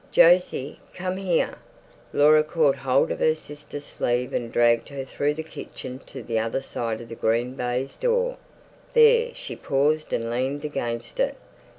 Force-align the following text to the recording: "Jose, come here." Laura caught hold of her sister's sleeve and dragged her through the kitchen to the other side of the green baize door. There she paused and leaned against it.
"Jose, 0.15 0.77
come 0.95 1.17
here." 1.17 1.59
Laura 2.11 2.43
caught 2.43 2.77
hold 2.77 3.11
of 3.11 3.19
her 3.19 3.35
sister's 3.35 3.85
sleeve 3.85 4.33
and 4.33 4.51
dragged 4.51 4.89
her 4.89 5.05
through 5.05 5.35
the 5.35 5.43
kitchen 5.43 5.99
to 6.07 6.23
the 6.23 6.39
other 6.39 6.63
side 6.63 7.01
of 7.01 7.09
the 7.09 7.13
green 7.13 7.53
baize 7.53 7.97
door. 7.97 8.37
There 8.95 9.29
she 9.35 9.55
paused 9.55 10.11
and 10.11 10.27
leaned 10.31 10.65
against 10.65 11.19
it. 11.19 11.35